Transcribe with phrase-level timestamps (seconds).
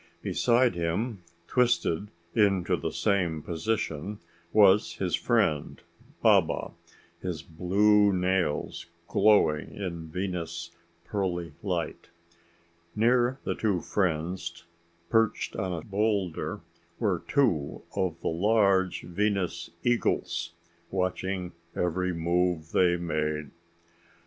[0.23, 4.17] Beside him, twisted into the same position,
[4.51, 5.79] was his friend
[6.23, 6.71] Baba,
[7.21, 10.71] his blue nails glowing in Venus'
[11.05, 12.09] pearly light.
[12.95, 14.63] Near the two friends,
[15.11, 16.61] perched on a boulder,
[16.97, 20.53] were two of the large Venus eagles,
[20.89, 23.51] watching every move they made.